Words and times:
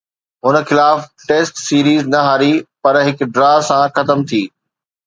هن 0.45 0.55
خلاف 0.69 0.99
test 1.27 1.55
series 1.67 2.03
نه 2.15 2.19
هاري، 2.29 2.51
پر 2.83 2.93
هڪ 3.11 3.17
ڊرا 3.37 3.53
سان 3.71 3.83
ختم 3.97 4.19
ٿي. 4.31 4.43